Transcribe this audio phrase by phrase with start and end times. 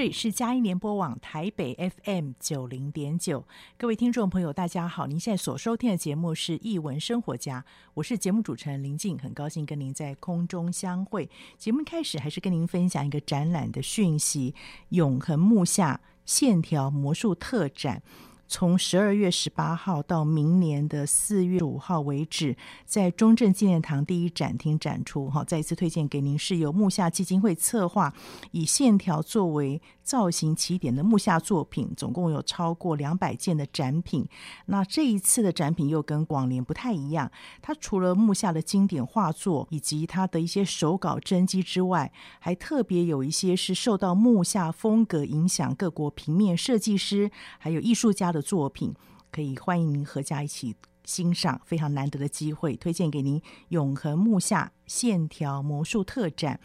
[0.00, 5.06] 这里是佳音联播网台北 FM 九零点九，各位听众朋友，大家好！
[5.06, 7.62] 您现在所收听的节目是《艺文生活家》，
[7.92, 11.28] 我是节目主持人林静，很高兴跟您在空中相会。
[11.58, 14.54] 节目开始还是跟您分享一个展览的讯息：
[14.88, 18.02] 永恒木下线条魔术特展。
[18.50, 25.30] 从十二月十八号到明年的四月五号为止，在中正纪念堂第一展厅展出。
[25.30, 28.12] 哈，再一次推荐给您，是由木下基金会策划，
[28.50, 34.26] 以线条作为造型起点的木下作品，总共有超过两百件的展品。
[34.66, 37.30] 那这一次的展品又跟往年不太一样，
[37.62, 48.39] 它除了木下的经典画作以及它的一些手稿真迹之外，还特别有一些是受到木下风格影响，各国平面设计师还有艺术家的。
[48.40, 48.94] 作品
[49.30, 50.74] 可以欢迎您合家一起
[51.04, 56.60] 欣赏，非常难得的机会，推荐给您《永恒木下线条魔术特展》，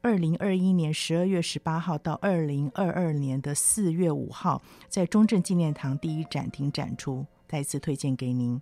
[0.00, 8.60] 二零二一年十二月十八号到二零二二年的四月五号，在中正纪念堂第一展厅展出，再次推荐给您。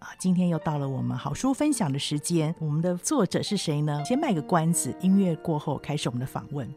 [0.00, 4.04] 啊，今天又到了我们好书分享的时间，我们的作者是谁呢？
[4.04, 6.68] 先卖个关子，音乐过后开始我们的访问。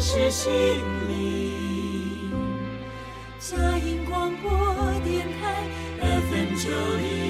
[0.00, 0.52] 是心
[1.08, 2.30] 灵。
[3.40, 4.50] 佳音广播
[5.02, 5.66] 电台
[6.00, 7.28] FM 九零。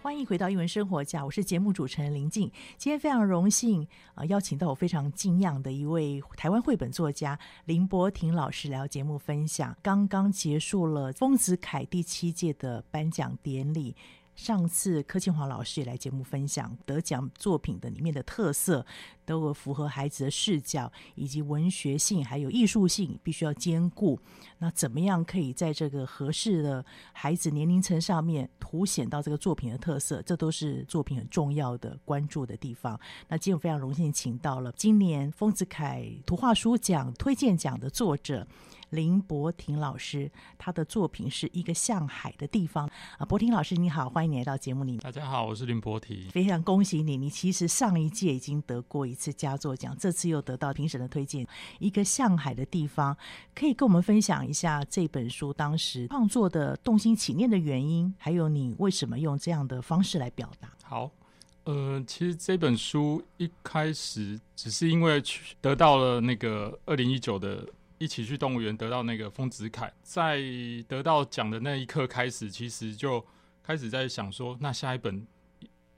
[0.00, 2.50] 欢迎回到英文生活家，我是节目主持人林静。
[2.78, 3.82] 今天非常荣幸
[4.14, 9.76] 啊、呃，邀请到我非常敬仰的一位台湾绘本作家林柏廷老师来到节目分享。
[9.82, 13.94] 刚刚结束了丰子恺第七届的颁奖典礼。
[14.36, 18.84] 上次柯庆华老师也来节目分享得奖作品的里面的特色，
[19.24, 24.20] 都符合孩子的视角，以及文学性还有艺术性必须要兼顾。
[24.58, 30.20] 那怎么样可以在这个合适的孩子年龄层上面凸显到这个作品的特色？
[30.22, 33.00] 这都是作品很重要的关注的地方。
[33.28, 38.46] 那今天非常荣幸请到了今年丰子恺图画书奖推荐奖的作者。
[38.90, 42.88] 林柏廷老师，他的作品是一个向海的地方
[43.18, 43.26] 啊。
[43.26, 44.98] 柏廷老师，你好，欢迎你来到节目里。
[44.98, 51.46] 大家好，我是林柏廷，非常恭喜你，你其实上一届已经得过一次佳作奖，这次又得到评审的推荐。
[51.78, 53.16] 一个向海的地方，
[53.54, 60.70] 可以跟我们分享一下这本书当时创作的动心起念的原因，还有你为什么用这样的方式来表达？
[60.84, 61.10] 好，
[61.64, 67.68] 呃，其实这本书一开始只是因为去得到了那个二零一九的。
[67.98, 70.40] 一起去动物园得到那个丰子恺，在
[70.86, 73.24] 得到奖的那一刻开始，其实就
[73.62, 75.26] 开始在想说，那下一本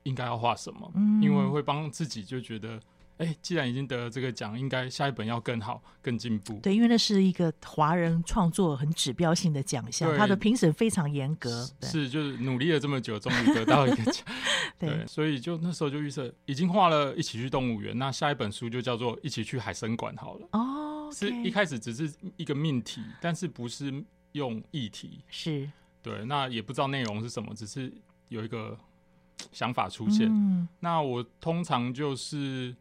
[0.04, 0.90] 应该要画什么？
[0.94, 2.80] 嗯，因为会帮自己就觉得，
[3.18, 6.60] 哎、欸，既然已经得了这个奖，应该下一本要更好、更进步。
[6.62, 11.68] 对，因为那是一个华人创作很指标性的奖项，他的评审非常严格。
[11.82, 14.24] 是，就是努力了这么久，终于得到一个奖。
[14.78, 20.48] 对，对，所以就那时候就预设，已经画了一起去动物园，那下一本书就叫做一起去海参馆好了。
[20.52, 20.87] 哦。
[21.12, 25.70] 是一开始只是一个命题，但是不是用议题，是
[26.02, 27.92] 对，那也不知道内容是什么，只是
[28.28, 28.78] 有一个
[29.52, 30.28] 想法出现。
[30.30, 30.68] 嗯。
[30.80, 32.74] 那我通常就是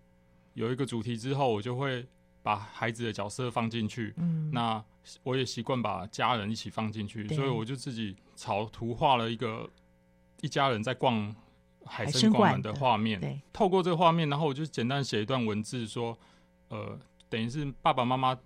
[0.53, 2.05] 有一个主题之后，我就会
[2.43, 4.13] 把孩子的角色放进去。
[4.17, 4.51] 嗯。
[4.51, 4.83] 那
[5.23, 9.69] 我也习惯把家人一起放进去，所以我就自己草图画了一个
[10.41, 11.35] 一家人在逛
[11.85, 13.19] 海参馆的画面。
[13.19, 13.41] 对。
[13.51, 16.17] 透过这个画面，然后我就简单写一段文字说，
[16.67, 16.99] 呃。
[17.29, 18.37] 等于是爸爸妈妈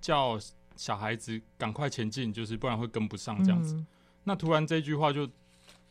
[0.00, 0.38] 叫
[0.76, 3.74] 小孩子赶快前进，就是不然会跟不上这样子。
[3.74, 3.86] 嗯、
[4.24, 5.28] 那突然这句话就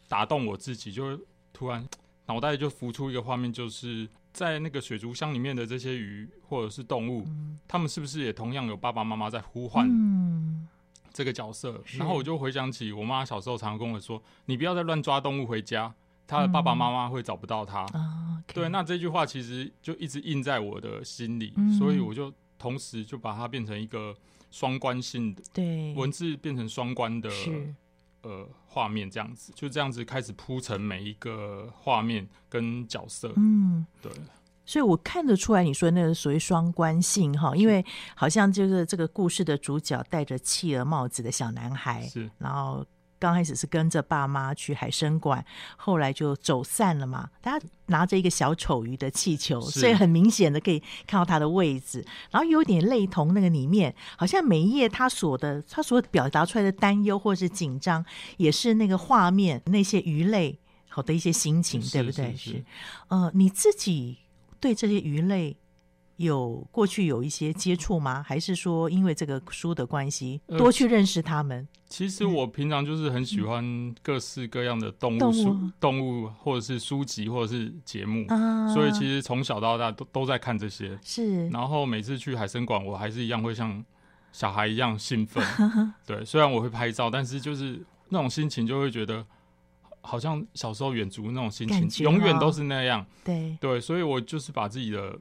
[0.07, 1.19] 打动我自己，就
[1.51, 1.87] 突然
[2.25, 9.87] 脑袋就浮出一个画面，就是在那个水族箱里面的这些鱼或者是动物，嗯、他们是不是也同样有爸爸妈妈在呼唤
[11.13, 11.81] 这个角色？
[11.93, 15.93] 嗯、然后我就回想起我妈小时候常常跟我说：“你不要再乱抓动物回家。”
[16.25, 18.53] 他的爸爸妈妈会找不到他，嗯 oh, okay.
[18.53, 24.15] 对，那这句话其实就一直印在我的心里，嗯、所以我就同时就把它变成一个
[24.49, 27.29] 双关性的，对，文字变成双关的，
[28.21, 34.11] 呃，画面这样子，就这样子开始铺成每一个画面跟角色，嗯，对，
[34.65, 37.85] 所以我看得出来你说那个所谓双关性哈，因为
[38.15, 42.85] 好像就是这个故事的主角戴着企鹅帽子的小男孩，是，然后。
[43.23, 45.45] 刚开始是跟着爸妈去海参馆，
[45.77, 47.29] 后来就走散了嘛。
[47.41, 50.77] 他拿着一个小丑鱼的气球，所以很明显的可以
[51.07, 52.05] 看到他的位置。
[52.31, 58.03] 然后有点类同那个里面，好像每一页他所的他所表达出来的担忧或是紧张，
[58.35, 60.59] 也是那个画面那些鱼类
[60.89, 62.35] 好的一些心情，对不对？
[62.35, 62.61] 是。
[63.07, 64.17] 呃，你自己
[64.59, 65.55] 对这些鱼类。
[66.23, 68.23] 有过去有一些接触吗？
[68.23, 71.59] 还是说因为这个书的关系多去认识他们？
[71.59, 80.97] 呃，其实我平常就是很喜欢各式各样的动物书、动物，动物或者是书籍或者是节目，啊，所以其实从小到大都都在看这些。
[81.03, 83.83] 是，然后每次去海生馆，我还是一样会像
[84.31, 85.43] 小孩一样兴奋。
[86.05, 89.23] 对，虽然我会拍照，但是就是那种心情就会觉得
[90.01, 93.05] 好像小时候远足那种心情，永远都是那样。
[93.23, 95.15] 对对，所以我就是把自己的。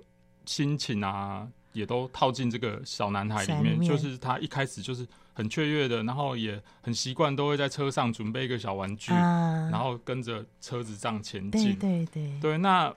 [0.44, 11.74] 心情啊，也都套进这个小男孩里面，就是他一开始就是很雀跃的，然后也很习惯，都会在车上准备一个小玩具，啊、然后跟着车子这样前进。
[11.76, 12.58] 对对对，对。
[12.58, 12.88] 那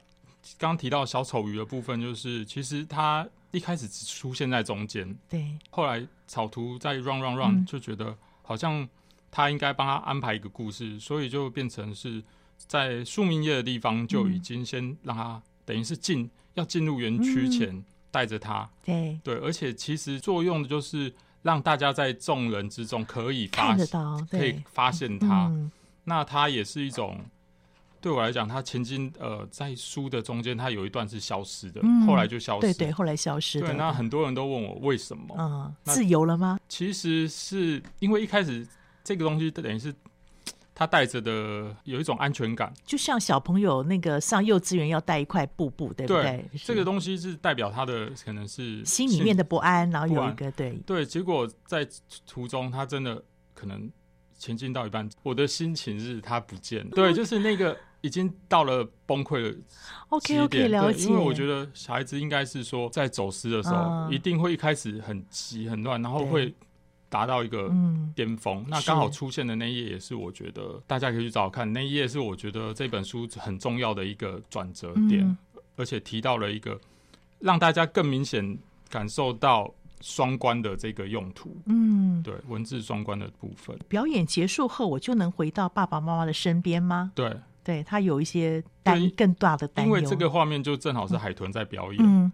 [0.58, 5.58] 刚刚提到小丑鱼的部分，就是其实他一开始只出现在中间，对。
[5.70, 8.88] 后来草图在 run run run，就觉得好像
[9.32, 12.22] 他应该帮他安排一个故事，嗯、所以就变成是
[12.58, 16.30] 在宿命页的地方就已经先让他等于是进。
[16.56, 17.82] 要进入园区前，
[18.12, 23.88] 带着他，对对，而且其实作用的就是让大家在众人之中可以发现，
[24.30, 25.52] 可以发现他。
[26.08, 27.20] 那它也是一种
[28.00, 33.60] 对我来讲，它曾经呃，在书的中间，它有一段是消失的，后来就消失，对对，后来消失。
[33.60, 35.36] 对，那很多人都问我为什么？
[35.38, 36.60] 嗯，自由了吗？
[36.70, 38.68] 其实是因为一开始
[39.04, 39.92] 这个东西等于是
[40.76, 46.22] 他带着的有一种安全感，就像小朋友那个上幼稚园要带一块布布，对不对？
[46.24, 50.74] 对，这个东西是代表他的可能是心里面的不安，然后有一个对。
[50.86, 51.88] 对，结果在
[52.28, 53.90] 途中他真的可能
[54.38, 57.76] 前进到一半，我的心情是他不见了，对，就是那个。
[58.02, 59.58] 已经到了崩溃的
[60.10, 66.54] OK OK 了解，因为我觉得小孩子应该是说在走失的时候，嗯、一定会一开始很急很乱，然后会
[67.10, 67.72] 达到一个
[68.16, 68.58] 巅峰。
[68.60, 75.38] 嗯、那刚好出现的那一页也是我觉得大家可以去找看，那一页是我觉得这本书很重要的一个转折点，嗯、
[75.76, 76.80] 而且提到了一个
[77.40, 78.58] 让大家更明显
[78.90, 81.56] 感受到双关的这个用途。
[81.66, 83.78] 嗯，对，文字双关的部分。
[83.88, 87.12] 表演结束后，我就能回到爸爸妈妈的身边吗？
[87.16, 87.36] 对。
[87.66, 92.00] 对他有一些担更大的担忧，因为这个画面就正好是海豚在表演。
[92.00, 92.32] 嗯，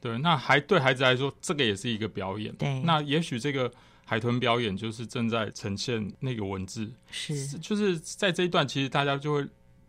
[0.00, 2.54] 对，那还对孩子来说，这个也是一个表演。
[2.54, 3.68] 对，那也许这个
[4.10, 9.46] 海豚表演就是正在呈现那个文字，是，就是在这一段，其实大家就会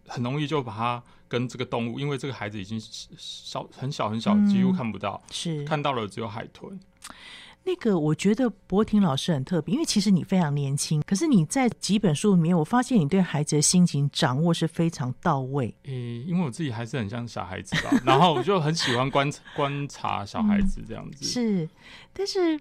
[0.07, 2.79] 很容易就把它跟这个动物，因为这个孩子已经
[3.17, 6.79] 小很小很小，几乎看不到，嗯、是看到了只有海豚。
[7.63, 15.73] 那个我觉得博婷老师很特别，因为其实你非常年轻，可是你在几本书里面，我发现你对孩子的心情掌握是非常到位。
[15.85, 21.23] 诶、欸，因为我自己还是很像小孩子吧，然后我就很喜欢观观察小孩子这样子。
[21.23, 21.69] 嗯、是，
[22.13, 22.59] 但是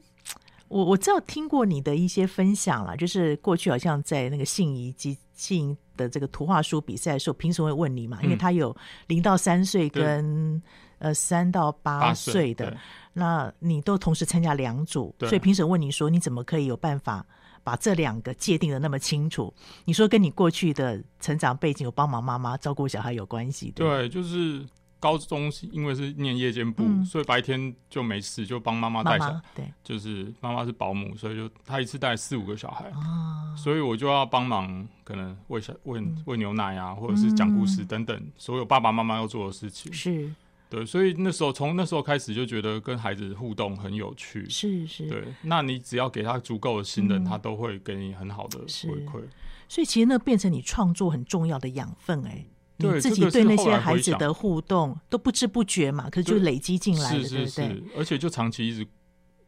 [0.70, 8.74] 我我知道听过你的一些分享啦，就是过去好像在那个信宜及信谊的这个图画书比赛的时候，评审会问你嘛，因为他有
[9.08, 10.62] 零到三岁跟
[10.98, 12.74] 呃三到八岁的。
[13.12, 17.26] 那你都同时参加两组，所以评审问你说，你怎么可以有办法
[17.64, 19.52] 把这两个界定的那么清楚？
[19.84, 23.72] 你说跟你过去的成长背景有帮忙妈妈照顾小孩有关系？
[23.72, 24.64] 对，就是
[25.00, 29.40] 高中因为是念夜间部，嗯、所以白天就没事，就帮妈妈带小孩。
[29.56, 39.92] 对，就是妈妈是保姆，所以就她一次带四五个小孩，哦、所以我就要帮忙，可能喂小喂喂牛奶啊，或者是讲故事等等，嗯、所有爸爸妈妈要做的事情。
[39.92, 40.32] 是。
[40.68, 45.08] 对，所以那时候从那时候开始就觉得跟孩子互动很有趣，是是。
[45.08, 49.20] 对，那你只要给他足够的信任，嗯、他都会给你很好的回馈。
[49.68, 52.46] 所以其实那变成你创作很重要的养分哎，对
[52.80, 57.84] 你自己对那些孩子的互动都不知不觉嘛，可是就累积进来了，对不对？
[57.96, 58.86] 而且就长期一直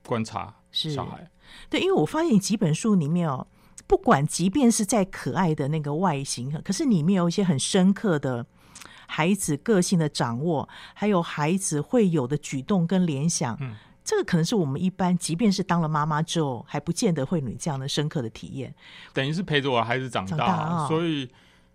[0.06, 1.30] 观察小孩。
[1.68, 3.46] 对，因为我发现几本书里面哦，
[3.86, 8.46] 不管即便是再可爱的那个外形，可是里面有一些很深刻的。
[9.08, 18.74] 孩子个性的掌握，还有孩子会有的举动跟联想，嗯，这个可能是我们一般，即便是当了妈妈之后，还不见得会有这样的深刻的体验。
[19.12, 21.28] 等于是陪着我的孩子长大，长大哦、所以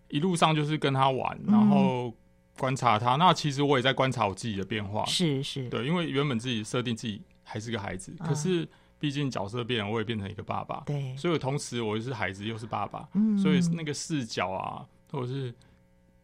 [0.09, 2.13] 一路上就是跟他玩，然后
[2.57, 3.15] 观察他。
[3.15, 8.67] 嗯、那其实我也在观察我自己的变化，是是，对，因为原本自己设定自己还是个孩子，嗯、可是
[8.99, 15.53] 毕竟角色变了，我也变成一个爸爸，对，所以同时我又是孩子又是爸爸，嗯，所以那个视角啊，或者是。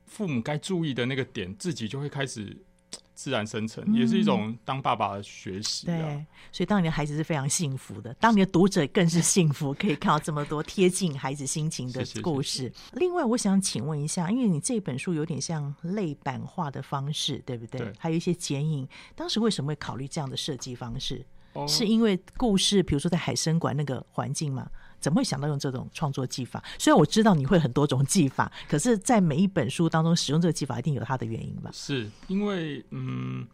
[0.06, 2.56] 父母该注意的那个点，自己就会开始
[3.24, 5.86] 自然生成，嗯、也是一种当爸爸的学习。
[5.86, 12.70] 对，所以当你的孩子是非常幸福的，当你的读者更是幸福，可以看到这么多贴近孩子心情的故事。
[12.92, 17.80] 另外，我想请问一下，因为你这本书有点像类版画的方式，对不对？
[17.80, 21.26] 对，还有一些剪影，当时为什么会考虑这样的设计方式？
[21.54, 24.70] 哦、是因为故事，比如说在海参馆那个环境吗？
[25.04, 26.64] 怎么会想到用这种创作技法？
[26.80, 31.70] 虽然我知道你会很多种技法，可是，在每一本书当中使用这个技法，一定有它的原因吧？
[31.74, 33.46] 是因为，嗯，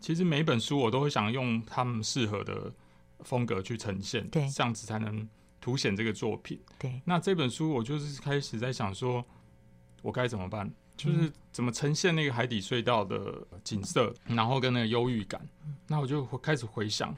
[0.00, 2.72] 其实每一本书我都会想用他们适合的
[3.20, 5.28] 风格去呈现，对，这样子才能
[5.60, 6.58] 凸显这个作品。
[6.78, 9.22] 对，那这本书我就是开始在想说，
[10.00, 10.72] 我该怎么办？
[10.96, 15.46] 就是怎么呈现那个海底隧道的景色，嗯、然后跟那个忧郁感。
[15.86, 17.10] 那我就开始回想，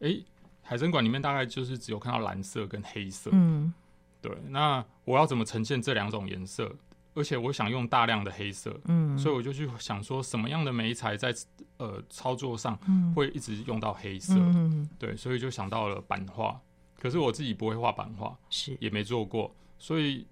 [0.00, 0.24] 哎、欸。
[0.64, 3.72] 海参馆里面大概就是只有看到蓝色跟黑色，嗯，
[4.20, 4.32] 对。
[4.48, 6.74] 那我要怎么呈现这两种颜色？
[7.16, 11.32] 而且我想用大量的黑色，嗯，所以我就去想说，什么样的媒材在
[11.76, 12.76] 呃操作上
[13.14, 14.34] 会一直用到黑色？
[14.36, 16.60] 嗯，对，所以就想到了版画。
[16.98, 20.26] 可是我自己不会画版画，是也没做过，所以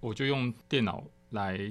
[0.00, 1.70] 我就用电脑来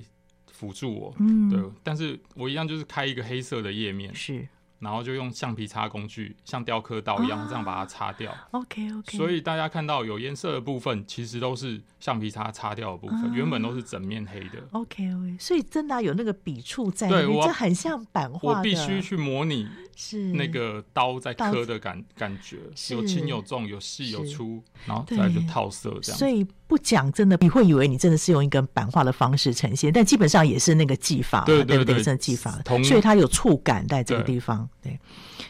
[0.52, 1.60] 辅助我，嗯，对。
[1.82, 4.48] 但是我一样就是开一个黑色的页面，是。
[4.84, 8.36] 然后就用橡皮擦工具，像雕刻刀一样，这样把它擦掉。
[8.52, 9.18] OK OK。
[9.18, 14.62] 所以大家看到有颜色的部分，其实都是橡皮擦擦掉的部分，原本都是整面黑的。
[14.72, 15.38] OK OK。
[15.40, 18.58] 所以真的有那个笔触在对，我，这很像版画。
[18.58, 22.58] 我必须去模拟是那个刀在刻的感感觉，
[22.90, 26.20] 有轻有重，有细有粗，然后再就套色这样。
[26.20, 32.60] 所以不讲真的，你会以为你真的是用一个版画的方式呈现，但基本上也是那个技法，对对对，是技法。
[32.84, 34.68] 所以它有触感在这个地方。
[34.82, 35.00] 对，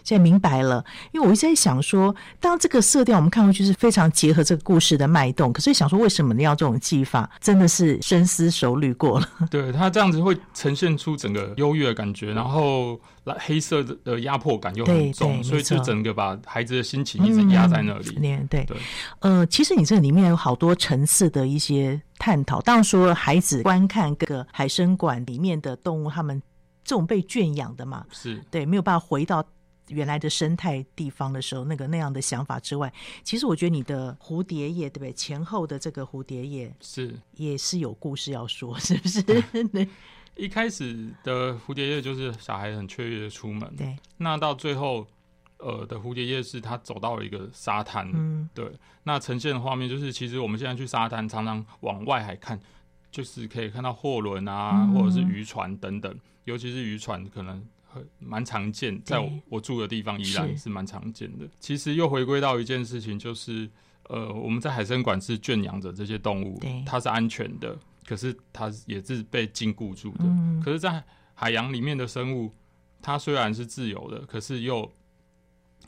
[0.04, 9.30] 现在明白了，因为我一直在想说，当这个色调我们看过去是非常结合这个故事的脉动，可是想说为什么你要这种技法，真的是深思熟虑过了。
[9.50, 13.00] 对，它这样子会呈现出整个优越的感觉，然后
[13.40, 18.18] 黑色的压迫感又很重，所以就整个把孩子的心情一直压在那里。
[18.22, 18.78] 嗯、对对，
[19.20, 22.60] 呃，其实你这里面有好多层次的一些探讨。
[22.62, 26.42] 当然说孩子观看各个海参馆里面的动物，他们
[26.84, 29.46] 这种被圈养的嘛，是对，没有办法回到。
[29.90, 32.92] 原来的生态地方的时候，那个那样的想法之外，
[33.24, 35.12] 其实我觉得你的蝴蝶叶，对不对？
[35.14, 39.24] 前后的这个蝴蝶叶是也是有故事要说，是不是？
[40.36, 43.96] 一开始的蝴蝶叶就是小孩很雀跃的出门，对。
[44.18, 45.06] 那到最后，
[45.58, 48.72] 呃，的蝴蝶叶是他走到了一个沙滩，嗯，对。
[49.04, 52.60] 那呈现的画面就是，其实我们现在去沙滩，常常往外海看，
[53.12, 57.64] 就是可以看到货轮啊，嗯、或者是渔船等等，尤其是渔船可能。
[58.20, 61.48] 蛮常见，在我我住的地方依然是蛮常见的。
[61.60, 63.70] 其实又回归到一件事情，就是
[64.10, 70.24] 呃，我们在海参馆是圈养着这些动物，它是安全的，可是它也是被禁锢住的。
[70.26, 70.62] 嗯。
[70.64, 72.54] 可是，在海洋里面的生物，
[73.02, 74.92] 它虽然是自由的，可是又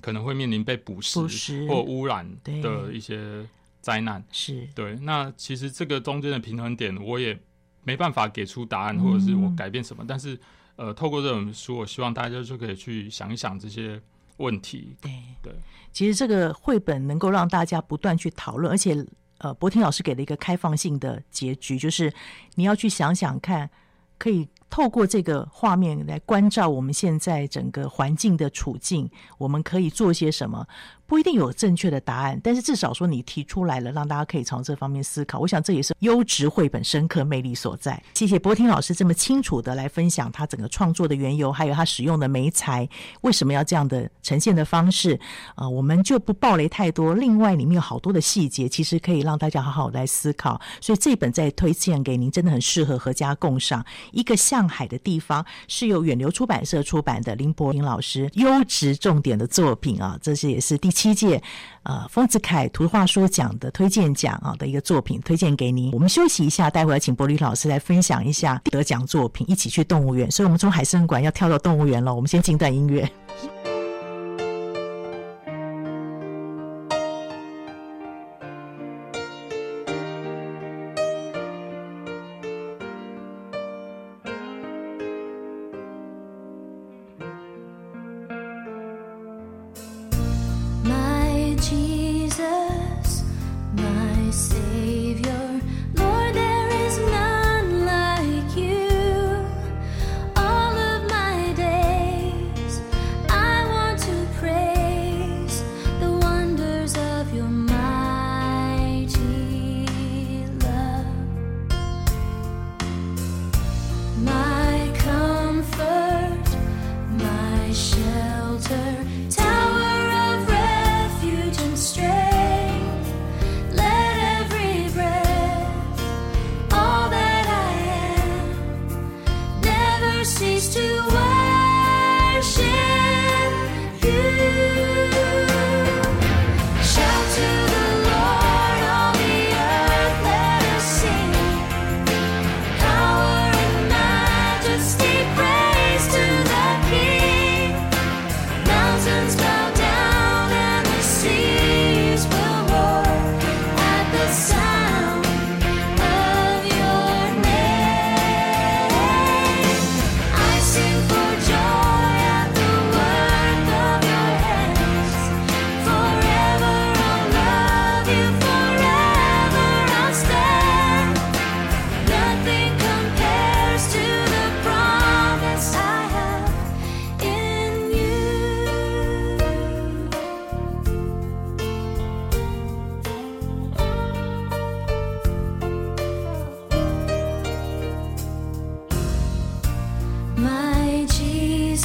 [0.01, 3.47] 可能会面临被捕食或污染的一些
[3.81, 4.23] 灾难。
[4.31, 4.95] 是对。
[5.01, 7.37] 那其实这个中间的平衡点，我也
[7.83, 10.39] 没办法给出答案，或者是我改变什么，嗯、但是。
[10.77, 14.01] 呃，透过这本书，我希望大家就可以去想一想这些
[14.37, 14.95] 问题。
[15.01, 15.53] 对对，
[15.93, 19.05] 其实这个绘本能够让大家不断去讨论，而且
[19.37, 22.13] 呃，博婷老师给了一个开放性的结局，就是
[22.55, 23.69] 你要去想想看，
[24.17, 30.67] 可以透过这个画面来关照我们现在整个环境的处境，我们可以做些什么。
[31.07, 35.37] 不一定有正确的答案，但是至少说你提出来了，让大家可以从这方面思考。
[35.37, 38.01] 我想这也是优质绘本深刻魅力所在。
[38.15, 42.89] 谢谢柏婷老师这么清楚的来分享他整个创作的缘由，还有他使用的媒材
[43.21, 45.19] 为什么要这样的呈现的方式。
[45.55, 47.13] 呃，我们就不爆雷太多。
[47.13, 50.59] 另外，里面有好多的细节，其实可以让大家好好来思考。
[50.81, 53.85] 所以这本再推荐给您，真的很适合合家共赏。
[54.11, 60.94] 一个向海的地方是由远流出版社出版的林柏婷老师优质重点的作品啊，这是也是第。
[60.95, 61.41] 七届
[61.83, 65.91] 呃丰子恺图画书奖的推荐奖啊的一个作品推荐给您。
[65.91, 70.31] 我们休息一下，待会儿请柏婷老师来分享一下得奖作品，一起去动物园。
[70.31, 72.15] 所以，我们从海参馆要跳到动物园了。
[72.15, 73.07] 我们先进段音乐。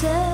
[0.00, 0.29] said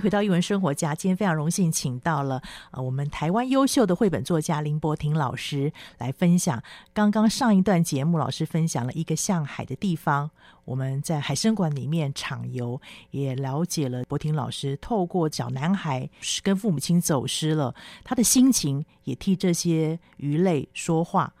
[0.00, 6.62] 回到一文生活家，今天非常荣幸请到了呃我们台湾优秀的绘本作家林柏廷老师来分享。
[6.94, 10.30] 刚刚上一段节目，老师分享了一个像海的地方，
[10.64, 16.08] 我们在海生馆里面畅游，也了解了柏廷老师透过小男孩
[16.42, 21.34] 跟父母亲走失了，他的心情也替这些鱼类说话。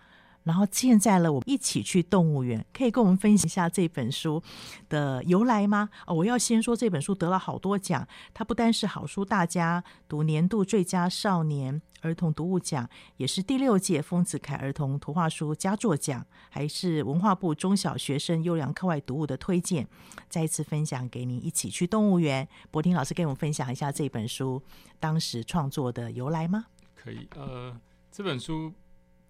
[0.44, 4.42] 然后现在了，我们一起去动物园，可以跟我们分享一下这本书
[4.88, 5.90] 的由来吗？
[6.06, 19.86] 哦，我要先说这本书得了好多奖，它不单是好书大家读年度最佳少年儿童读物奖，也是第六届丰子恺儿童图画书佳作奖，还是文化部中小学生优良课外读物的推荐。
[20.30, 22.48] 再一次分享给您，一起去动物园。
[22.70, 24.62] 博婷老师跟我们分享一下这本书
[24.98, 26.64] 当时创作的由来吗？
[26.94, 27.78] 可以，呃，
[28.10, 28.72] 这本书。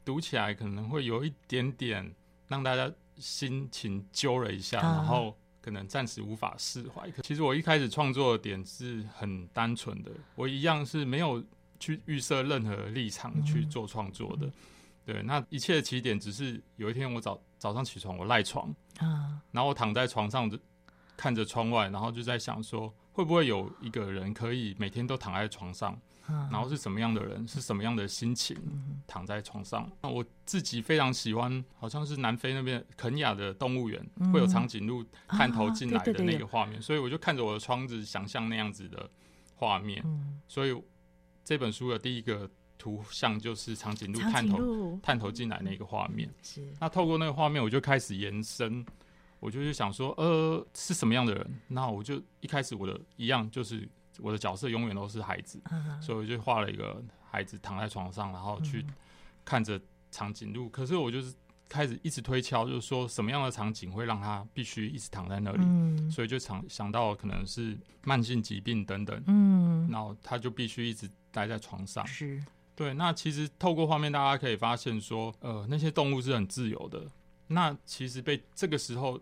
[0.05, 2.15] 读起来可能会有一点点
[2.49, 7.11] 让大家心情揪了一下，然后可能暂时无法释怀。
[7.23, 11.45] 其实我一开始创作的点是很单纯的，我一样是没有
[11.79, 14.51] 去预设任何立场去做创作的。
[15.05, 18.75] 对，那一切的起点只是有一天我早早上起床，我赖床，
[19.51, 20.51] 然后我躺在床上
[21.17, 26.01] 看着窗外，然后就在想说，会不会有一个人可以每天都躺在床上。
[26.51, 28.57] 然后是什么样的人，是什么样的心情，
[29.07, 29.91] 躺在床上。
[30.03, 39.11] 那我自己非常喜欢，好像是南非那边肯亚的动物园，会有长颈鹿探头进来的那个画面，所以我就看着我的窗子，想象那样子的
[39.55, 40.05] 画面。
[40.49, 40.75] 所以
[41.45, 46.29] 这本书的第一个图像就是长颈鹿探头探头进来那个画面。
[46.81, 48.85] 那透过那个画面，我就开始延伸，
[49.39, 51.61] 我就去想说，呃，是什么样的人？
[51.69, 53.89] 那我就一开始我的一样就是。
[54.23, 55.63] 我的角色永远都是孩子，
[56.01, 58.85] 所以我就画了一个孩子躺在床上，然后去
[59.45, 59.81] 看着
[60.11, 60.69] 长颈鹿。
[60.69, 61.35] 可是我就是
[61.69, 72.07] 开始一直推敲，就是说什么样的场景会让他必须一直躺在那里，所以就想想到可能是慢性疾病等等，嗯，然后他就必须一直待在床上。
[72.07, 72.43] 是，
[72.75, 72.95] 对。
[72.95, 77.07] 那其实透过画面，大家可以发现说，呃，那些动物是很自由的。
[77.47, 79.21] 那其实被这个时候。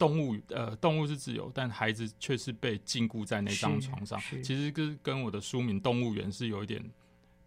[0.00, 4.18] 动物呃，动物是自由，但孩子却是被禁锢在那张床上。
[4.42, 6.82] 其实跟跟我的书名《动物园》是有一点，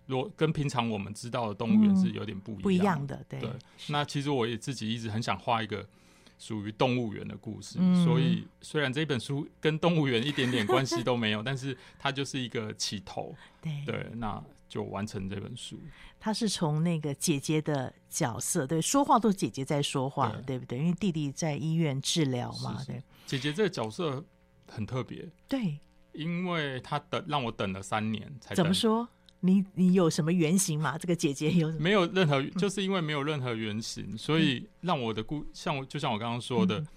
[0.06, 3.40] 若跟平常我们知道的动物园是有点不一样不一样的，对。
[3.40, 3.50] 对，
[3.90, 5.84] 那其实我也自己一直很想画一个
[6.38, 13.36] 属于动物园的故事，嗯、所以虽然这本书跟动物园一点点关系都没有， 但是它就是一个起头。
[13.60, 14.44] 对，对，那。
[14.74, 15.80] 就完成这本书，
[16.20, 20.80] 他是从那个姐姐的角色，对，说话都是姐姐在说话，对，对不对？
[20.80, 23.04] 因为弟弟在医院治疗嘛，是是对。
[23.28, 24.26] 姐姐这个角色
[24.68, 25.78] 很特别，对，
[26.14, 28.56] 因为他等让我等了三年才。
[28.56, 29.08] 怎么说？
[29.42, 30.98] 你你有什么原型吗？
[30.98, 31.84] 这个姐姐有什么？
[31.84, 36.88] 没有任何，就是因为没有任何原型，嗯、所以让我的故像我就像我刚刚说的，嗯、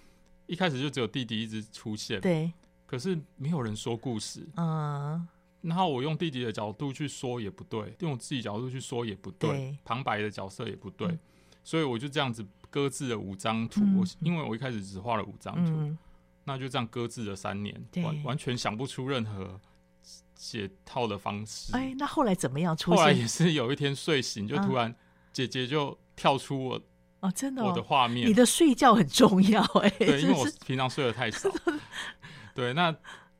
[0.46, 2.50] 一开始就只有弟弟一直出现，对，
[2.86, 5.28] 可是没有人说故事，嗯。
[5.66, 11.18] 然后我用弟弟的角度去说也不对，用我自己角度去说也不对，对旁白的角色也不对，嗯、
[11.64, 13.80] 所以我就这样子搁置了五张图。
[13.98, 15.98] 我、嗯、因为我一开始只画了五张图，嗯、
[16.44, 19.60] 那就这样搁置了三年，完完全想不出任何
[20.36, 21.74] 解套的方式。
[21.74, 22.98] 哎，那后来怎么样出现？
[23.00, 24.94] 后来也是有一天睡醒，就突然
[25.32, 26.80] 姐姐就跳出我
[27.18, 28.28] 哦，真的我的画面。
[28.28, 31.50] 你的睡觉很重要哎，对， 因为我平常睡得太少。
[32.54, 32.94] 对，那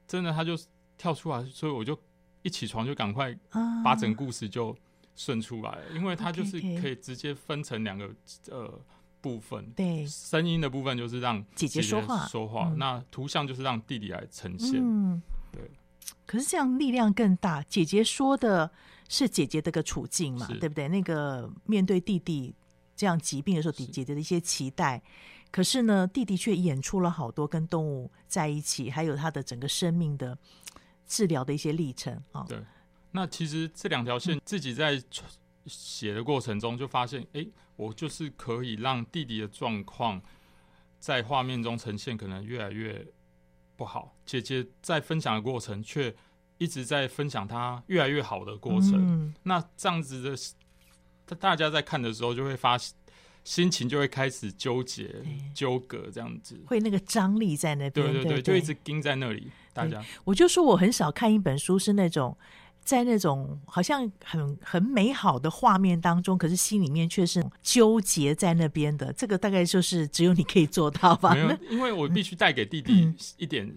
[0.09, 0.59] 真的他就
[0.99, 1.97] 跳出来，所以我就。
[2.46, 3.37] 一起床就赶快
[3.82, 4.74] 把整个故事就
[5.16, 8.09] 顺出来了，因为它就是可以直接分成两个
[8.48, 8.80] 呃
[9.20, 15.61] 部分，对，声音的部分就是让姐姐说话，说话，那图像就是让弟弟来呈现，嗯，对。
[16.24, 18.70] 可是这样力量更大，姐姐说的
[19.09, 20.87] 是姐姐的个处境嘛，对不对？
[20.87, 22.54] 那个面对弟弟
[22.94, 25.02] 这样疾病的时候，姐姐的一些期待，
[25.50, 30.38] 可是呢，弟弟却演出了好多跟动物在一起，还有他的整个生命的。
[31.07, 32.59] 治疗的一些历程啊，对，
[33.12, 35.03] 那其实这两条线自己在
[35.66, 40.21] 写的过程中就发现，哎、我就是可以让弟弟的状况
[40.99, 43.07] 在画面中呈现，可能越来越
[43.77, 44.16] 不好。
[44.25, 46.14] 姐姐在分享的过程，却
[46.59, 48.95] 一直在分享她越来越好的过程。
[48.97, 52.95] 嗯、那这样子的，大家在看的时候就会发现。
[53.47, 59.53] 心情就会开始纠结、纠葛，这样子会那个张力在那边，对对对，对对就一直盯在那里。
[59.77, 62.37] 大家，我就说我很少看一本书是那种
[62.83, 69.12] 在那种好像很很美好的画面当中，可是心里面却是纠结在那边的。
[69.12, 71.35] 这个大概就是只有你可以做到吧？
[71.35, 73.75] 没有，因为我必须带给弟弟一点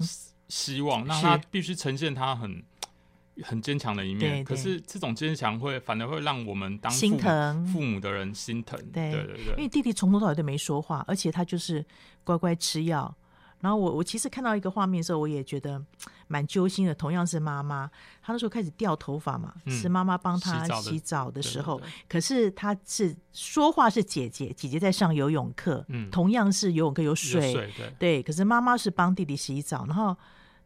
[0.47, 2.63] 希望，让、嗯、他必须呈现他很
[3.43, 8.79] 很坚强的一面，可是这种坚强会反而会让我们当心疼父母的人心疼。
[8.93, 11.83] 对对对，因为弟弟从头到尾都没说话，而且他就是
[12.23, 13.15] 乖乖吃药。
[13.61, 15.81] 然后我我其实看到一个画面的时候，我也觉得
[16.27, 16.95] 蛮揪心的。
[16.95, 17.89] 同样是妈妈，
[18.21, 21.77] 她那时候开始掉头发嘛，嗯、是妈妈帮她洗澡的时候。
[21.79, 28.23] 对对对，可是她是说话是姐姐，姐姐在上游泳课，嗯、同样是游泳课有水，有水对，对。
[28.23, 30.15] 可是妈妈是帮弟弟洗澡，然后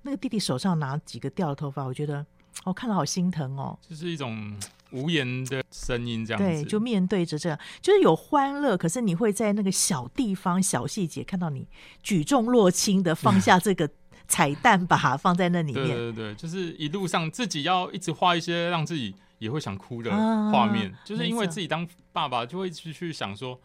[0.04, 2.26] 那个弟弟手上拿几个掉的头发，我觉得
[2.64, 3.78] 我、哦、看了好心疼哦。
[3.82, 4.56] 就是一种。
[4.94, 11.68] 无言的声音，这样子对，就面对着这样，就是有欢乐，可是你会在那个小地方、小细节看到你
[12.02, 13.90] 举重若轻的放下这个
[14.28, 15.86] 彩蛋，把它放在那里面。
[15.86, 20.12] 对对对，就是一路上自己要一直画一些让自己也会想哭的
[20.52, 23.60] 画面，啊、就是因为自己当爸爸就会去去想说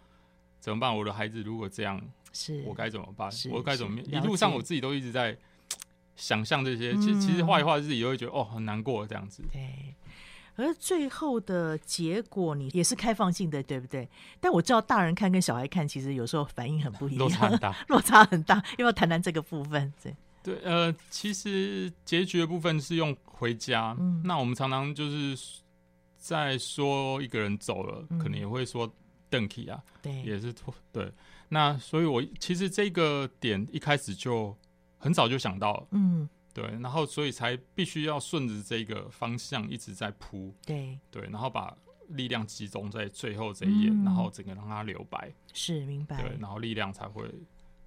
[0.59, 0.97] 怎么办？
[0.97, 2.01] 我的孩子如果这样，
[2.33, 3.31] 是我该怎么办？
[3.51, 4.05] 我该怎么面？
[4.11, 5.37] 一路上我自己都一直在
[6.17, 9.45] 想象这些，其实其实画一画自己也会觉得哦很难过这样子。
[9.53, 9.95] 对。
[10.59, 14.09] 而最后的结果，你也是开放性的，对不对？
[14.41, 17.77] 但我知道大人看跟小孩看，其实有时候反应很不一样，落差很大。
[17.87, 19.93] 落差很大，要不要谈谈这个部分？
[20.03, 23.97] 对对，呃，其实结局的部分是用回家。
[24.01, 25.63] 嗯，那我们常常就是
[26.19, 28.93] 在说一个人走了，嗯、可能也会说
[29.31, 30.53] 邓启啊，对，也是
[30.93, 31.13] 对。
[31.49, 34.57] 那所以，我其实这个点一开始就
[34.99, 36.29] 很早就想到了，嗯。
[36.59, 41.73] 对，然后所以才必须要顺着这个方向一直在铺，对对，然后把
[42.09, 47.33] 力量集中在最后这一页，嗯、然后整个让它留白，是明白，对，然后力量才会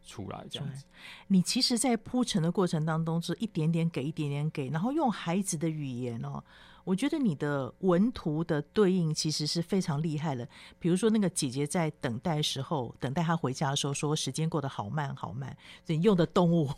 [0.05, 0.85] 出来这样子。
[1.27, 6.41] 你其实，在铺陈的过程当中，是一点点给，一点点给，然后用孩子的语言哦，
[6.85, 10.47] 我觉得你的文图的对应其实是非常厉害的。
[10.79, 16.69] 比如说，那个姐姐在等待时候，等待她回家的时候，说时间过得好慢好慢，所以你用的动物。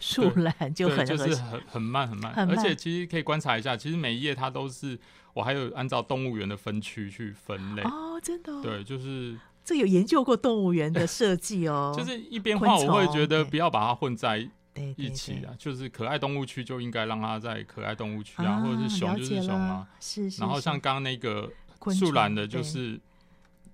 [0.00, 4.98] 树懒就很就是很很慢很慢，很慢，而且其实可以观察一下，其实每一页它都是
[5.34, 7.82] 我还有按照动物园的分区去分类。
[7.82, 14.48] 哦，真的、哦、对，就是这有研究过动物园的设计哦，就是一边画我会觉得不要把它混在
[14.96, 21.50] 一起啊，就是可爱动物区就应该让它在可爱动物区啊，啊或者是熊就是熊啊，是，是，然后像刚刚那个
[21.94, 23.00] 树懒的就是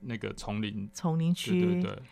[0.00, 0.88] 那个丛林。
[0.92, 1.60] 丛林区。
[1.60, 2.02] 对，对，对。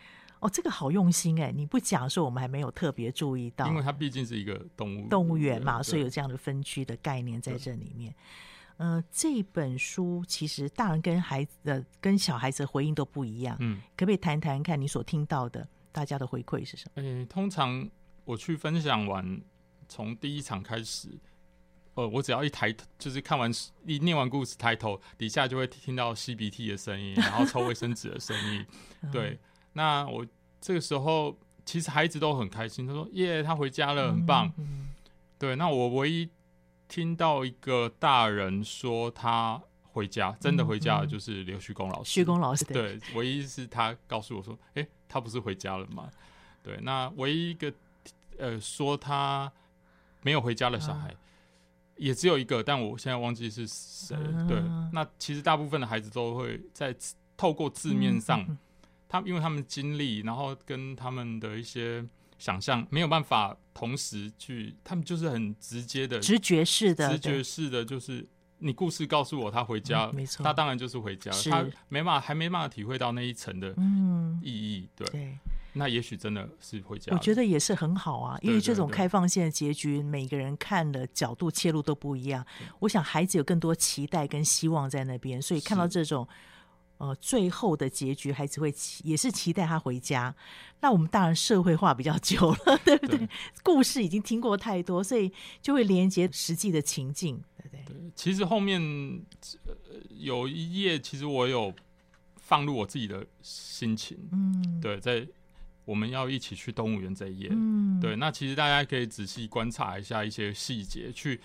[0.41, 1.51] 哦，这个好用心哎！
[1.51, 8.13] 你不讲的时候，我们还没有特别注意到，因为它毕竟是一个动物动物园嘛，所以有这样的分区的概念在这里面。
[8.77, 17.03] 呃，这本书其实大人跟孩子的跟小孩子的回应都不一样，嗯，可不可以谈谈看你所听到的大家的回馈是什么？
[17.03, 17.87] 诶，通常
[18.25, 19.39] 我去分享完，
[19.87, 21.09] 从第一场开始，
[21.93, 23.51] 呃，我只要一抬头，就是看完
[23.85, 28.65] 一念完故事，抬头底下就会听到吸鼻涕的声音，然后抽卫生纸的声音，
[29.13, 29.39] 对。
[29.73, 30.25] 那我
[30.59, 34.47] 这个时候其实孩子都很开心，他说：“耶，他回家了，很棒。
[34.57, 34.89] 嗯”嗯、
[35.39, 36.29] 对，那我唯一
[36.87, 42.11] 听到一个大人说他回家，真的回家了，就是刘旭公老师。
[42.11, 46.09] 旭公老师对，唯一是他告诉我说：“哎、欸，他不是回家了吗？”
[46.61, 47.73] 对，那唯一一个
[48.37, 49.51] 呃说他
[50.21, 51.15] 没有回家的小孩，啊、
[51.95, 54.15] 也只有一个，但我现在忘记是谁。
[54.15, 56.93] 啊、对，那其实大部分的孩子都会在
[57.37, 58.45] 透过字面上。
[59.11, 62.01] 他因为他们经历，然后跟他们的一些
[62.37, 68.25] 想象没有办法同时去，他们就是很直接的直觉式的，直觉式的，就是
[68.59, 73.75] 你故事告诉我他回家了，没错，他当然就是回家，他没办法，还没办法体会到那一层的
[74.41, 75.37] 意义，对，
[75.73, 77.11] 那也许真的是回家。
[77.11, 82.45] 我觉得也是很好啊，因为这种开放性的结局，每个人看的角度切入都不一样。
[82.79, 86.25] 我想孩子有更多期待跟希望在那边，所以看到这种。
[87.01, 90.35] 呃，最后的结局，孩子会期也是期待他回家。
[90.81, 93.17] 那我们大人社会化比较久了， 对不对？
[93.17, 93.29] 对，
[93.63, 95.33] 故事已经听过太多，所以
[95.63, 97.83] 就会连接实际的情境，对不对？
[97.85, 98.79] 对，其实后面
[100.19, 101.73] 有一页，其实我有
[102.35, 104.15] 放入我自己的心情。
[104.31, 105.27] 嗯，对，在
[105.85, 108.15] 我们要一起去动物园这一页，嗯，对。
[108.15, 111.41] 那其实大家可以仔细观察一下一些细节，去。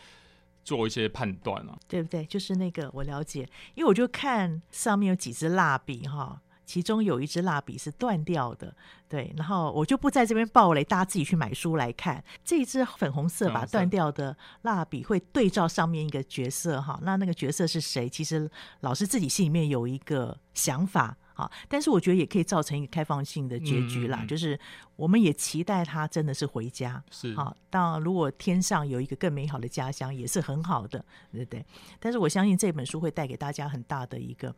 [0.67, 2.25] 做一些判断啊，对不对？
[2.27, 8.75] 就是那个我了解，因为我就看上面有几支蜡笔哈，其中有一支蜡笔是断掉的，
[9.09, 12.23] 对，然后我就不在这边爆雷，大家自己去买书来看。
[12.45, 18.09] 这一支粉红色吧，断掉的蜡笔会对照上面一个角色哈，那那个角色是谁？
[18.09, 18.51] 其实
[18.81, 21.17] 老师自己心里面有一个想法。
[21.37, 24.59] 好，但是我觉得也可以造成一个开放性的结局啦，嗯嗯嗯，就是
[24.97, 27.55] 我们也期待他真的是回家，是好。
[27.69, 31.63] 当，如果天上有一个更美好的家乡，也是很好的，对不对？
[32.01, 34.55] 但是我相信这本书会带给大家很大的一个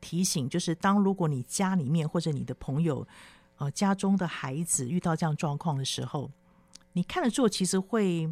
[0.00, 3.06] 提醒，就是当如果你家里面或者你的朋友，
[3.58, 6.28] 呃，家中的孩子遇到这样状况的时候，
[6.94, 8.28] 你看了之后，其实会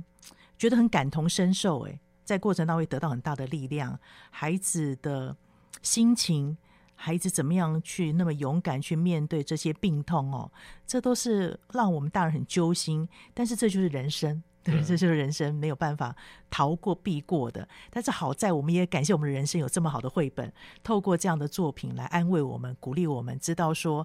[0.58, 2.00] 觉得很感同身受，哎。
[2.24, 3.96] 在过程当中会得到很大的力量。
[4.30, 5.36] 孩子的
[5.80, 6.58] 心情，
[6.96, 10.50] 孩子怎么样去那么勇敢去面对这些病痛哦，
[10.84, 13.08] 这都是让我们大人很揪心。
[13.32, 14.42] 但是这就是人生。
[14.66, 16.12] 对，这就是人生没有办法
[16.50, 17.68] 逃过避过的。
[17.88, 24.04] 但是好在我们也感谢我们的人生有这么好的绘本，透过这样的作品来安慰我们、鼓励我们，知道说，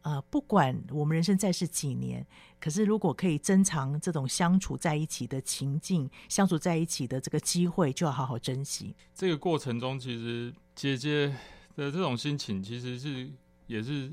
[0.00, 2.26] 呃，不管我们人生在世几年，
[2.58, 8.96] 可是如果可以珍藏这种相处在一起的情境、相处在一起的这个机会，就要好好珍惜。
[9.14, 11.36] 这个过程中，其实姐姐
[11.78, 13.30] 的这种心情，其实是
[13.66, 14.12] 也是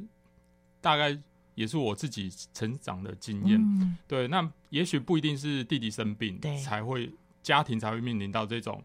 [0.79, 1.21] 大概。
[1.55, 4.27] 也是我自己成长的经验，嗯，对。
[4.27, 7.09] 那也许不一定是弟弟生病才会
[7.41, 8.83] 家庭才会面临到这种